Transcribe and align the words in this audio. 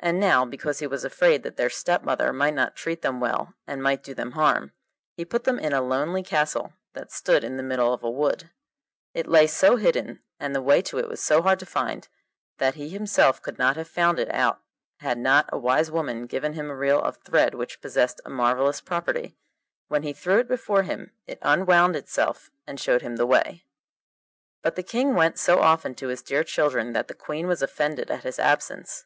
And 0.00 0.18
now, 0.18 0.44
because 0.44 0.80
he 0.80 0.86
was 0.88 1.04
afraid 1.04 1.44
that 1.44 1.56
their 1.56 1.70
stepmother 1.70 2.32
might 2.32 2.54
not 2.54 2.74
treat 2.74 3.02
them 3.02 3.20
well 3.20 3.54
and 3.68 3.80
might 3.80 4.02
do 4.02 4.12
them 4.12 4.32
harm, 4.32 4.72
he 5.16 5.24
put 5.24 5.44
them 5.44 5.60
in 5.60 5.72
a 5.72 5.80
lonely 5.80 6.24
castle 6.24 6.72
that 6.94 7.12
stood 7.12 7.44
in 7.44 7.56
the 7.56 7.62
middle 7.62 7.92
of 7.92 8.02
a 8.02 8.10
wood. 8.10 8.50
It 9.12 9.28
lay 9.28 9.46
so 9.46 9.76
hidden, 9.76 10.24
and 10.40 10.56
the 10.56 10.60
way 10.60 10.82
to 10.82 10.98
it 10.98 11.06
was 11.08 11.22
so 11.22 11.40
hard 11.40 11.60
to 11.60 11.66
find, 11.66 12.08
that 12.58 12.74
he 12.74 12.88
himself 12.88 13.40
could 13.40 13.56
not 13.56 13.76
have 13.76 13.86
found 13.86 14.18
it 14.18 14.28
out 14.34 14.60
had 14.98 15.18
not 15.18 15.48
a 15.52 15.56
wise 15.56 15.88
woman 15.88 16.26
given 16.26 16.54
him 16.54 16.68
a 16.68 16.74
reel 16.74 17.00
of 17.00 17.18
thread 17.18 17.54
which 17.54 17.80
possessed 17.80 18.20
a 18.24 18.30
marvellous 18.30 18.80
property: 18.80 19.36
when 19.86 20.02
he 20.02 20.12
threw 20.12 20.40
it 20.40 20.48
before 20.48 20.82
him 20.82 21.12
it 21.28 21.38
unwound 21.42 21.94
itself 21.94 22.50
and 22.66 22.80
showed 22.80 23.02
him 23.02 23.14
the 23.14 23.24
way. 23.24 23.62
But 24.62 24.74
the 24.74 24.82
King 24.82 25.14
went 25.14 25.38
so 25.38 25.60
often 25.60 25.94
to 25.94 26.08
his 26.08 26.22
dear 26.22 26.42
children 26.42 26.92
that 26.94 27.06
the 27.06 27.14
Queen 27.14 27.46
was 27.46 27.62
offended 27.62 28.10
at 28.10 28.24
his 28.24 28.40
absence. 28.40 29.04